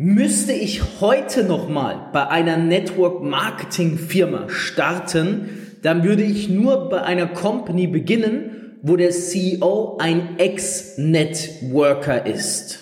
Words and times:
Müsste 0.00 0.52
ich 0.52 1.00
heute 1.00 1.42
nochmal 1.42 2.10
bei 2.12 2.28
einer 2.28 2.56
Network 2.56 3.20
Marketing 3.20 3.98
Firma 3.98 4.48
starten, 4.48 5.48
dann 5.82 6.04
würde 6.04 6.22
ich 6.22 6.48
nur 6.48 6.88
bei 6.88 7.02
einer 7.02 7.26
Company 7.26 7.88
beginnen, 7.88 8.78
wo 8.80 8.94
der 8.94 9.10
CEO 9.10 9.98
ein 10.00 10.38
Ex-Networker 10.38 12.26
ist. 12.26 12.78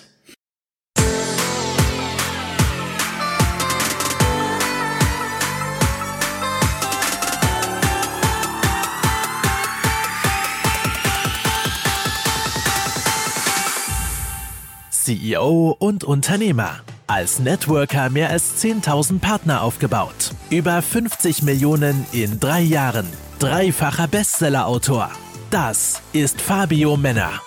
CEO 14.91 15.75
und 15.79 16.05
Unternehmer. 16.05 16.83
Als 17.09 17.39
Networker 17.39 18.11
mehr 18.11 18.31
als 18.31 18.61
10.000 18.65 19.21
Partner 19.21 19.63
aufgebaut. 19.63 20.33
Über 20.51 20.83
50 20.83 21.45
Millionen 21.45 22.05
in 22.11 22.41
drei 22.41 22.61
Jahren. 22.63 23.07
Dreifacher 23.39 24.09
Bestsellerautor. 24.09 25.13
Das 25.49 26.03
ist 26.13 26.41
Fabio 26.41 26.97
Männer. 26.97 27.41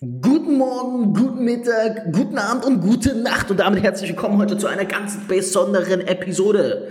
Guten 0.00 0.56
Morgen, 0.56 1.12
guten 1.12 1.44
Mittag, 1.44 2.10
guten 2.14 2.38
Abend 2.38 2.64
und 2.64 2.80
gute 2.80 3.14
Nacht 3.14 3.50
und 3.50 3.60
damit 3.60 3.82
herzlich 3.82 4.08
willkommen 4.08 4.38
heute 4.38 4.56
zu 4.56 4.68
einer 4.68 4.86
ganz 4.86 5.18
besonderen 5.28 6.00
Episode. 6.00 6.88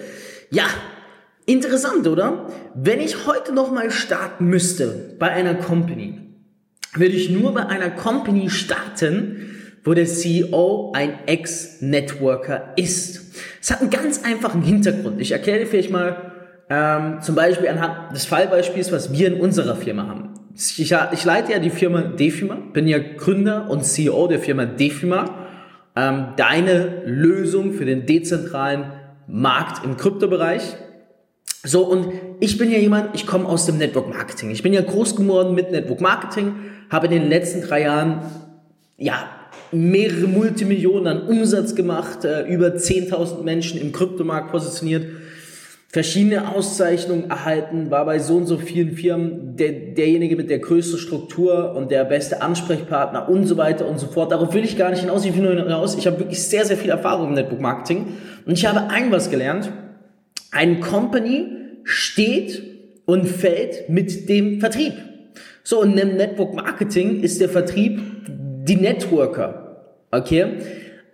Ja, 0.52 0.66
interessant, 1.48 2.08
oder? 2.08 2.46
Wenn 2.76 3.00
ich 3.00 3.26
heute 3.26 3.54
nochmal 3.54 3.90
starten 3.90 4.46
müsste 4.46 5.16
bei 5.18 5.32
einer 5.32 5.56
Company, 5.56 6.31
würde 6.94 7.16
ich 7.16 7.30
nur 7.30 7.54
bei 7.54 7.66
einer 7.66 7.90
Company 7.90 8.50
starten, 8.50 9.56
wo 9.84 9.94
der 9.94 10.06
CEO 10.06 10.92
ein 10.96 11.26
Ex-Networker 11.26 12.74
ist. 12.76 13.36
Es 13.62 13.72
hat 13.72 13.82
einen 13.82 13.90
ganz 13.90 14.24
einfachen 14.24 14.62
Hintergrund. 14.62 15.20
Ich 15.22 15.32
erkläre 15.32 15.60
dir 15.60 15.68
vielleicht 15.68 15.92
mal 15.92 16.32
ähm, 16.70 17.22
zum 17.22 17.36
Beispiel 17.36 17.68
anhand 17.68 18.16
des 18.16 18.26
Fallbeispiels, 18.26 18.92
was 18.92 19.12
wir 19.12 19.28
in 19.28 19.40
unserer 19.40 19.76
Firma 19.76 20.08
haben. 20.08 20.30
Ich, 20.56 20.80
ich 20.80 21.26
leite 21.26 21.52
ja 21.52 21.60
die 21.60 21.70
Firma 21.70 22.02
Defima, 22.02 22.56
bin 22.56 22.88
ja 22.88 23.00
Gründer 23.00 23.70
und 23.70 23.84
CEO 23.86 24.28
der 24.28 24.40
Firma 24.40 24.66
Defima. 24.66 25.48
Ähm, 25.96 26.28
deine 26.38 27.04
Lösung 27.06 27.74
für 27.74 27.86
den 27.86 28.06
dezentralen 28.06 28.94
Markt 29.28 29.84
im 29.84 29.98
Kryptobereich. 29.98 30.76
So, 31.64 31.84
und 31.84 32.08
ich 32.40 32.58
bin 32.58 32.72
ja 32.72 32.78
jemand, 32.80 33.14
ich 33.14 33.28
komme 33.28 33.48
aus 33.48 33.68
dem 33.68 33.78
Network 33.78 34.10
Marketing. 34.10 34.50
Ich 34.50 34.64
bin 34.64 34.74
ja 34.74 34.82
groß 34.82 35.16
geworden 35.16 35.54
mit 35.54 35.72
Network 35.72 36.02
Marketing 36.02 36.54
habe 36.92 37.08
in 37.08 37.14
den 37.14 37.30
letzten 37.30 37.62
drei 37.62 37.84
Jahren 37.84 38.22
ja, 38.98 39.26
mehrere 39.72 40.28
Multimillionen 40.28 41.08
an 41.08 41.28
Umsatz 41.28 41.74
gemacht, 41.74 42.26
äh, 42.26 42.44
über 42.44 42.68
10.000 42.68 43.44
Menschen 43.44 43.80
im 43.80 43.94
Kryptomarkt 43.94 44.52
positioniert, 44.52 45.06
verschiedene 45.88 46.54
Auszeichnungen 46.54 47.30
erhalten, 47.30 47.90
war 47.90 48.06
bei 48.06 48.20
so 48.20 48.38
und 48.38 48.46
so 48.46 48.58
vielen 48.58 48.96
Firmen 48.96 49.56
der, 49.58 49.72
derjenige 49.72 50.36
mit 50.36 50.50
der 50.50 50.60
größten 50.60 51.00
Struktur 51.00 51.74
und 51.76 51.92
der 51.92 52.06
beste 52.06 52.42
Ansprechpartner 52.42 53.28
und 53.28 53.46
so 53.46 53.58
weiter 53.58 53.88
und 53.88 54.00
so 54.00 54.08
fort. 54.08 54.32
Darauf 54.32 54.54
will 54.54 54.64
ich 54.64 54.78
gar 54.78 54.90
nicht 54.92 55.02
hinaus, 55.02 55.26
ich 55.26 55.36
will 55.36 55.44
nur 55.44 55.64
hinaus. 55.64 55.98
Ich 55.98 56.08
habe 56.08 56.20
wirklich 56.20 56.44
sehr, 56.44 56.66
sehr 56.66 56.78
viel 56.78 56.92
Erfahrung 56.92 57.30
im 57.30 57.34
Network 57.34 57.62
Marketing 57.62 58.18
und 58.46 58.54
ich 58.54 58.66
habe 58.66 58.90
ein 58.90 59.12
was 59.12 59.30
gelernt. 59.30 59.72
Ein 60.52 60.82
Company 60.82 61.48
steht 61.84 62.62
und 63.06 63.26
fällt 63.26 63.90
mit 63.90 64.30
dem 64.30 64.60
Vertrieb. 64.60 64.94
So, 65.64 65.82
und 65.82 65.98
im 65.98 66.18
Network 66.18 66.54
Marketing 66.54 67.22
ist 67.22 67.42
der 67.42 67.50
Vertrieb 67.50 68.02
die 68.28 68.76
Networker. 68.76 69.96
Okay? 70.12 70.58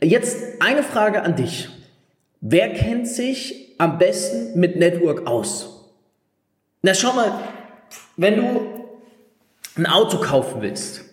Jetzt 0.02 0.62
eine 0.62 0.84
Frage 0.84 1.22
an 1.22 1.36
dich. 1.36 1.70
Wer 2.42 2.74
kennt 2.74 3.08
sich 3.08 3.76
am 3.78 3.98
besten 3.98 4.60
mit 4.60 4.76
Network 4.76 5.28
aus? 5.28 5.92
Na, 6.82 6.94
schau 6.94 7.14
mal, 7.14 7.32
wenn 8.16 8.36
du 8.38 8.62
ein 9.76 9.86
Auto 9.86 10.18
kaufen 10.18 10.62
willst, 10.62 11.04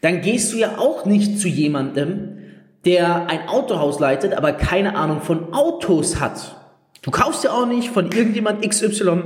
dann 0.00 0.20
gehst 0.20 0.52
du 0.52 0.58
ja 0.58 0.78
auch 0.78 1.04
nicht 1.04 1.40
zu 1.40 1.48
jemandem, 1.48 2.38
der 2.84 3.28
ein 3.28 3.48
Autohaus 3.48 3.98
leitet, 3.98 4.34
aber 4.34 4.52
keine 4.52 4.96
Ahnung 4.96 5.20
von 5.20 5.52
Autos 5.52 6.20
hat. 6.20 6.65
Du 7.06 7.12
kaufst 7.12 7.44
ja 7.44 7.52
auch 7.52 7.66
nicht 7.66 7.90
von 7.90 8.10
irgendjemand 8.10 8.68
XY 8.68 9.22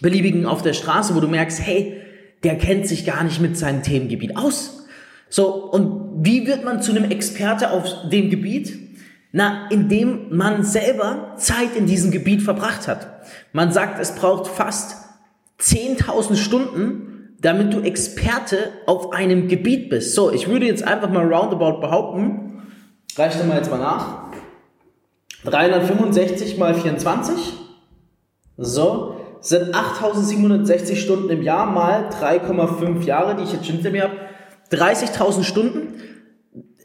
beliebigen 0.00 0.46
auf 0.46 0.62
der 0.62 0.72
Straße, 0.72 1.16
wo 1.16 1.20
du 1.20 1.26
merkst, 1.26 1.60
hey, 1.60 2.00
der 2.44 2.58
kennt 2.58 2.86
sich 2.86 3.04
gar 3.04 3.24
nicht 3.24 3.40
mit 3.40 3.58
seinem 3.58 3.82
Themengebiet 3.82 4.36
aus. 4.36 4.86
So, 5.28 5.48
und 5.52 6.24
wie 6.24 6.46
wird 6.46 6.64
man 6.64 6.80
zu 6.80 6.92
einem 6.92 7.10
Experte 7.10 7.72
auf 7.72 8.08
dem 8.12 8.30
Gebiet? 8.30 8.78
Na, 9.32 9.68
indem 9.70 10.36
man 10.36 10.62
selber 10.62 11.34
Zeit 11.36 11.74
in 11.76 11.86
diesem 11.86 12.12
Gebiet 12.12 12.40
verbracht 12.40 12.86
hat. 12.86 13.24
Man 13.52 13.72
sagt, 13.72 14.00
es 14.00 14.14
braucht 14.14 14.46
fast 14.46 14.96
10.000 15.60 16.36
Stunden, 16.36 17.36
damit 17.40 17.74
du 17.74 17.80
Experte 17.80 18.70
auf 18.86 19.12
einem 19.12 19.48
Gebiet 19.48 19.90
bist. 19.90 20.14
So, 20.14 20.32
ich 20.32 20.46
würde 20.46 20.66
jetzt 20.66 20.84
einfach 20.84 21.10
mal 21.10 21.24
roundabout 21.24 21.80
behaupten, 21.80 22.62
reicht 23.16 23.44
mal 23.44 23.56
jetzt 23.56 23.72
mal 23.72 23.78
nach, 23.78 24.19
365 25.44 26.58
mal 26.58 26.74
24, 26.74 27.34
so, 28.56 29.16
sind 29.40 29.74
8760 29.74 31.00
Stunden 31.00 31.30
im 31.30 31.42
Jahr 31.42 31.66
mal 31.66 32.10
3,5 32.10 33.04
Jahre, 33.04 33.36
die 33.36 33.44
ich 33.44 33.52
jetzt 33.52 33.64
hinter 33.64 33.90
mir 33.90 34.02
habe. 34.04 34.16
30.000 34.70 35.44
Stunden. 35.44 35.94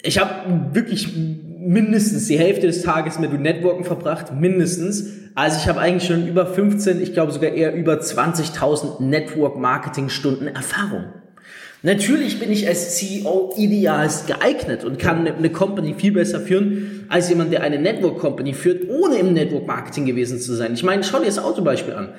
Ich 0.02 0.20
habe 0.20 0.74
wirklich 0.74 1.16
mindestens 1.18 2.28
die 2.28 2.38
Hälfte 2.38 2.68
des 2.68 2.84
Tages 2.84 3.20
mit 3.20 3.34
Networken 3.34 3.84
verbracht, 3.84 4.34
mindestens. 4.34 5.08
Also 5.36 5.58
ich 5.60 5.68
habe 5.68 5.82
eigentlich 5.82 6.08
schon 6.08 6.28
über 6.28 6.46
15, 6.46 7.02
ich 7.02 7.14
glaube 7.14 7.32
sogar 7.32 7.52
eher 7.52 7.74
über 7.74 7.96
20.000 7.96 9.04
Network-Marketing-Stunden 9.04 10.48
Erfahrung. 10.48 11.06
Natürlich 11.86 12.40
bin 12.40 12.52
ich 12.52 12.68
als 12.68 12.98
CEO 12.98 13.54
idealst 13.56 14.26
geeignet 14.26 14.84
und 14.84 14.98
kann 14.98 15.28
eine 15.28 15.52
Company 15.52 15.94
viel 15.96 16.14
besser 16.14 16.40
führen 16.40 17.06
als 17.10 17.30
jemand, 17.30 17.54
der 17.54 17.62
eine 17.62 17.78
Network 17.78 18.18
Company 18.18 18.56
führt, 18.56 18.90
ohne 18.90 19.18
im 19.18 19.34
Network 19.34 19.68
Marketing 19.68 20.08
gewesen 20.08 20.40
zu 20.40 20.56
sein. 20.56 20.74
Ich 20.74 20.82
meine, 20.82 21.04
schau 21.04 21.20
dir 21.20 21.28
das 21.28 21.38
Autobeispiel 21.38 21.94
an. 21.94 22.10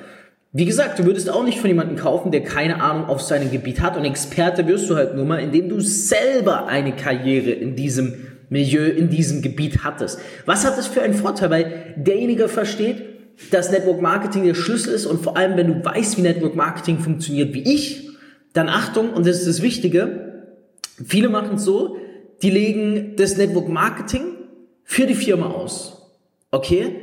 Wie 0.53 0.63
gesagt, 0.63 0.99
du 0.99 1.03
würdest 1.03 1.29
auch 1.29 1.43
nicht 1.43 1.59
von 1.59 1.67
jemandem 1.69 1.97
kaufen, 1.97 2.31
der 2.31 2.45
keine 2.45 2.81
Ahnung 2.81 3.09
auf 3.09 3.19
seinem 3.19 3.51
Gebiet 3.51 3.81
hat 3.81 3.97
und 3.97 4.05
Experte 4.05 4.65
wirst 4.69 4.89
du 4.89 4.95
halt 4.95 5.15
nur 5.15 5.25
mal, 5.25 5.39
indem 5.39 5.67
du 5.67 5.81
selber 5.81 6.67
eine 6.67 6.93
Karriere 6.93 7.51
in 7.51 7.75
diesem 7.75 8.13
Milieu, 8.49 8.85
in 8.85 9.09
diesem 9.09 9.41
Gebiet 9.41 9.83
hattest. 9.83 10.17
Was 10.45 10.65
hat 10.65 10.77
das 10.77 10.87
für 10.87 11.01
einen 11.01 11.13
Vorteil? 11.13 11.49
Weil 11.49 11.93
derjenige 11.97 12.47
versteht, 12.47 13.03
dass 13.51 13.69
Network 13.69 14.01
Marketing 14.01 14.45
der 14.45 14.53
Schlüssel 14.53 14.93
ist 14.93 15.05
und 15.05 15.21
vor 15.21 15.35
allem, 15.35 15.57
wenn 15.57 15.67
du 15.67 15.83
weißt, 15.83 16.17
wie 16.17 16.21
Network 16.21 16.55
Marketing 16.55 16.99
funktioniert 16.99 17.53
wie 17.53 17.63
ich, 17.63 18.06
dann 18.57 18.69
Achtung, 18.69 19.13
und 19.13 19.27
das 19.27 19.39
ist 19.39 19.47
das 19.47 19.61
Wichtige, 19.61 20.43
viele 21.05 21.29
machen 21.29 21.55
es 21.57 21.63
so, 21.63 21.97
die 22.41 22.49
legen 22.49 23.13
das 23.15 23.37
Network 23.37 23.69
Marketing 23.69 24.23
für 24.83 25.05
die 25.05 25.15
Firma 25.15 25.51
aus. 25.51 26.11
Okay? 26.51 26.95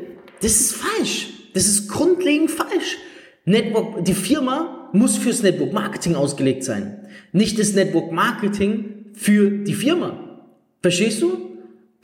Das 0.43 0.53
ist 0.53 0.75
falsch. 0.75 1.29
Das 1.55 1.67
ist 1.67 1.89
grundlegend 1.89 2.51
falsch. 2.51 2.99
Network, 3.45 4.05
die 4.05 4.15
Firma 4.15 4.91
muss 4.93 5.17
fürs 5.17 5.43
Network 5.43 5.73
Marketing 5.73 6.17
ausgelegt 6.17 6.65
sein. 6.65 7.07
Nicht 7.33 7.59
das 7.59 7.75
Network 7.75 8.11
Marketing 8.11 9.07
für 9.13 9.51
die 9.51 9.75
Firma. 9.75 10.41
Verstehst 10.83 11.23
du? 11.23 11.54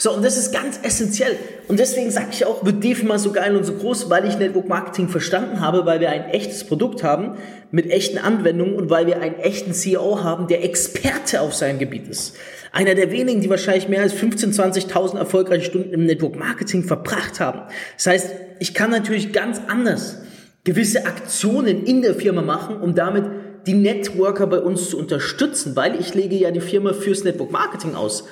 So, 0.02 0.14
und 0.14 0.24
das 0.24 0.38
ist 0.38 0.50
ganz 0.50 0.80
essentiell. 0.82 1.36
Und 1.68 1.78
deswegen 1.78 2.10
sage 2.10 2.28
ich 2.32 2.46
auch, 2.46 2.64
wird 2.64 2.82
die 2.82 2.94
Firma 2.94 3.18
so 3.18 3.32
geil 3.32 3.54
und 3.54 3.64
so 3.64 3.74
groß, 3.74 4.08
weil 4.08 4.26
ich 4.26 4.38
Network 4.38 4.66
Marketing 4.66 5.10
verstanden 5.10 5.60
habe, 5.60 5.84
weil 5.84 6.00
wir 6.00 6.08
ein 6.08 6.30
echtes 6.30 6.64
Produkt 6.64 7.02
haben 7.02 7.36
mit 7.70 7.90
echten 7.90 8.16
Anwendungen 8.16 8.76
und 8.76 8.88
weil 8.88 9.06
wir 9.06 9.20
einen 9.20 9.34
echten 9.34 9.74
CEO 9.74 10.24
haben, 10.24 10.46
der 10.46 10.64
Experte 10.64 11.42
auf 11.42 11.54
seinem 11.54 11.78
Gebiet 11.78 12.08
ist. 12.08 12.34
Einer 12.72 12.94
der 12.94 13.10
wenigen, 13.10 13.42
die 13.42 13.50
wahrscheinlich 13.50 13.90
mehr 13.90 14.00
als 14.00 14.14
15.000, 14.14 14.88
20.000 14.88 15.18
erfolgreiche 15.18 15.66
Stunden 15.66 15.92
im 15.92 16.06
Network 16.06 16.38
Marketing 16.38 16.82
verbracht 16.82 17.38
haben. 17.38 17.60
Das 17.98 18.06
heißt, 18.06 18.30
ich 18.58 18.72
kann 18.72 18.90
natürlich 18.90 19.34
ganz 19.34 19.60
anders 19.68 20.22
gewisse 20.64 21.04
Aktionen 21.04 21.84
in 21.84 22.00
der 22.00 22.14
Firma 22.14 22.40
machen, 22.40 22.80
um 22.80 22.94
damit 22.94 23.26
die 23.66 23.74
Networker 23.74 24.46
bei 24.46 24.60
uns 24.60 24.88
zu 24.88 24.98
unterstützen, 24.98 25.76
weil 25.76 26.00
ich 26.00 26.14
lege 26.14 26.36
ja 26.36 26.52
die 26.52 26.60
Firma 26.60 26.94
fürs 26.94 27.22
Network 27.22 27.50
Marketing 27.50 27.94
aus 27.94 28.24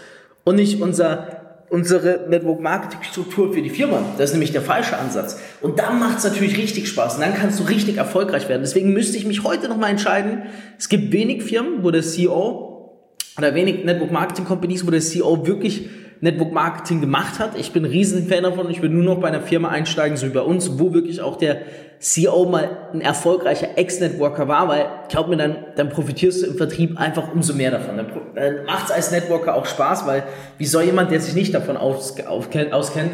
und 0.44 0.56
nicht 0.56 0.81
unser, 0.81 1.48
unsere 1.70 2.26
Network 2.29 2.61
Marketing 2.61 3.03
Struktur 3.03 3.53
für 3.53 3.62
die 3.62 3.70
Firma. 3.70 4.03
Das 4.17 4.31
ist 4.31 4.35
nämlich 4.35 4.53
der 4.53 4.62
falsche 4.62 4.97
Ansatz. 4.97 5.38
Und 5.61 5.79
dann 5.79 5.99
macht 5.99 6.19
es 6.19 6.25
natürlich 6.25 6.56
richtig 6.56 6.88
Spaß 6.88 7.17
und 7.17 7.20
dann 7.20 7.35
kannst 7.35 7.61
du 7.61 7.65
richtig 7.65 7.97
erfolgreich 7.97 8.49
werden. 8.49 8.62
Deswegen 8.62 8.93
müsste 8.93 9.17
ich 9.17 9.26
mich 9.26 9.44
heute 9.44 9.69
nochmal 9.69 9.91
entscheiden. 9.91 10.43
Es 10.79 10.88
gibt 10.88 11.12
wenig 11.12 11.43
Firmen, 11.43 11.82
wo 11.82 11.91
der 11.91 12.03
CEO 12.03 12.99
oder 13.37 13.55
wenig 13.55 13.85
Network 13.85 14.11
Marketing 14.11 14.44
Companies, 14.44 14.87
wo 14.87 14.91
der 14.91 15.00
CEO 15.00 15.47
wirklich 15.47 15.88
Network 16.20 16.53
Marketing 16.53 17.00
gemacht 17.00 17.38
hat. 17.38 17.56
Ich 17.56 17.73
bin 17.73 17.85
ein 17.85 17.91
riesen 17.91 18.26
Fan 18.29 18.43
davon 18.43 18.70
ich 18.70 18.82
will 18.82 18.91
nur 18.91 19.05
noch 19.05 19.20
bei 19.20 19.29
einer 19.29 19.41
Firma 19.41 19.69
einsteigen, 19.69 20.17
so 20.17 20.26
wie 20.26 20.32
bei 20.32 20.41
uns, 20.41 20.79
wo 20.79 20.93
wirklich 20.93 21.20
auch 21.20 21.37
der 21.37 21.59
CEO 22.00 22.47
mal 22.47 22.69
ein 22.93 23.00
erfolgreicher 23.00 23.76
Ex-Networker 23.76 24.47
war, 24.47 24.69
weil 24.69 24.87
glaub 25.09 25.29
mir, 25.29 25.37
dann, 25.37 25.56
dann 25.76 25.88
profitierst 25.88 26.43
du 26.43 26.47
im 26.47 26.56
Vertrieb 26.56 26.99
einfach 26.99 27.32
umso 27.32 27.55
mehr 27.55 27.70
davon. 27.70 27.97
Dann, 27.97 28.06
dann 28.35 28.65
macht 28.67 28.87
es 28.87 28.91
als 28.93 29.11
Networker 29.11 29.55
auch 29.55 29.67
Spaß, 29.67 30.06
weil 30.06 30.25
wie 30.59 30.67
soll 30.67 30.85
jemand, 30.85 31.11
der 31.11 31.20
sich 31.20 31.35
nicht 31.35 31.55
davon 31.55 31.76
aus, 31.76 32.19
auf, 32.26 32.49
auskennt, 32.71 33.12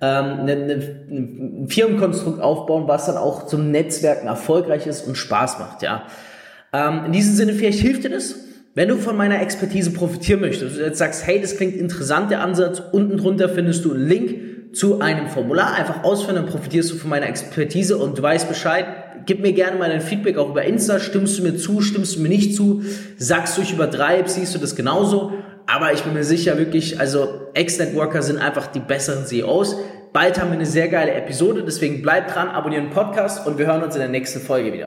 ähm, 0.00 0.40
eine, 0.40 0.52
eine, 0.52 0.74
ein 0.74 1.66
Firmenkonstrukt 1.68 2.40
aufbauen, 2.40 2.86
was 2.86 3.06
dann 3.06 3.16
auch 3.16 3.46
zum 3.46 3.70
Netzwerken 3.70 4.26
erfolgreich 4.26 4.86
ist 4.86 5.06
und 5.06 5.16
Spaß 5.16 5.58
macht, 5.58 5.82
ja. 5.82 6.02
Ähm, 6.72 7.06
in 7.06 7.12
diesem 7.12 7.34
Sinne, 7.34 7.54
vielleicht 7.54 7.80
hilft 7.80 8.04
dir 8.04 8.10
das. 8.10 8.34
Wenn 8.76 8.90
du 8.90 8.98
von 8.98 9.16
meiner 9.16 9.40
Expertise 9.40 9.90
profitieren 9.90 10.42
möchtest, 10.42 10.76
du 10.76 10.84
jetzt 10.84 10.98
sagst, 10.98 11.26
hey, 11.26 11.40
das 11.40 11.56
klingt 11.56 11.76
interessant, 11.76 12.30
der 12.30 12.42
Ansatz, 12.42 12.82
unten 12.92 13.16
drunter 13.16 13.48
findest 13.48 13.86
du 13.86 13.94
einen 13.94 14.06
Link 14.06 14.74
zu 14.74 15.00
einem 15.00 15.28
Formular, 15.28 15.72
einfach 15.72 16.04
ausfüllen, 16.04 16.36
dann 16.36 16.52
profitierst 16.52 16.92
du 16.92 16.96
von 16.96 17.08
meiner 17.08 17.26
Expertise 17.26 17.96
und 17.96 18.18
du 18.18 18.22
weißt 18.22 18.46
Bescheid. 18.50 18.84
Gib 19.24 19.40
mir 19.40 19.54
gerne 19.54 19.78
mal 19.78 19.88
dein 19.88 20.02
Feedback 20.02 20.36
auch 20.36 20.50
über 20.50 20.62
Insta, 20.64 21.00
stimmst 21.00 21.38
du 21.38 21.42
mir 21.42 21.56
zu, 21.56 21.80
stimmst 21.80 22.16
du 22.16 22.20
mir 22.20 22.28
nicht 22.28 22.54
zu, 22.54 22.82
sagst 23.16 23.56
du, 23.56 23.62
ich 23.62 23.72
übertreibe, 23.72 24.28
siehst 24.28 24.54
du 24.54 24.58
das 24.58 24.76
genauso. 24.76 25.32
Aber 25.66 25.94
ich 25.94 26.02
bin 26.02 26.12
mir 26.12 26.24
sicher 26.24 26.58
wirklich, 26.58 27.00
also 27.00 27.48
Ex-Networker 27.54 28.20
sind 28.20 28.36
einfach 28.36 28.66
die 28.66 28.80
besseren 28.80 29.24
CEOs. 29.24 29.78
Bald 30.12 30.38
haben 30.38 30.50
wir 30.50 30.56
eine 30.56 30.66
sehr 30.66 30.88
geile 30.88 31.12
Episode, 31.12 31.64
deswegen 31.64 32.02
bleib 32.02 32.30
dran, 32.30 32.48
abonniere 32.48 32.82
den 32.82 32.90
Podcast 32.90 33.46
und 33.46 33.56
wir 33.56 33.68
hören 33.68 33.82
uns 33.82 33.94
in 33.94 34.02
der 34.02 34.10
nächsten 34.10 34.40
Folge 34.40 34.74
wieder. 34.74 34.86